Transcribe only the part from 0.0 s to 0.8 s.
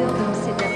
Le docteur Dom s'est appelé